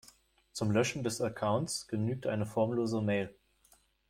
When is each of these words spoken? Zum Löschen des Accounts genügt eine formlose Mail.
Zum 0.53 0.71
Löschen 0.71 1.03
des 1.03 1.21
Accounts 1.21 1.87
genügt 1.87 2.25
eine 2.25 2.47
formlose 2.47 3.01
Mail. 3.03 3.29